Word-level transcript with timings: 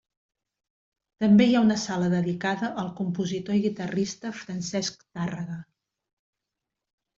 També 1.23 1.45
hi 1.49 1.53
ha 1.57 1.61
una 1.65 1.77
sala 1.81 2.07
dedicada 2.13 2.71
al 2.85 2.89
compositor 3.01 3.59
i 3.61 3.63
guitarrista 3.67 4.33
Francesc 4.41 5.01
Tàrrega. 5.21 5.63